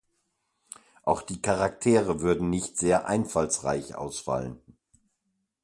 Auch 1.03 1.21
die 1.21 1.43
Charaktere 1.43 2.21
würden 2.21 2.49
nicht 2.49 2.75
sehr 2.75 3.05
einfallsreich 3.07 3.93
ausfallen. 3.93 4.59